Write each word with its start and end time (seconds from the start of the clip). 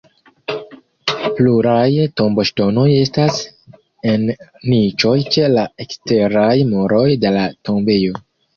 Pluraj 1.39 1.91
tomboŝtonoj 2.21 2.87
estas 3.03 3.37
en 4.15 4.27
niĉoj 4.73 5.15
ĉe 5.37 5.47
la 5.59 5.69
eksteraj 5.89 6.51
muroj 6.75 7.07
de 7.27 7.37
la 7.41 7.49
tombejo. 7.71 8.23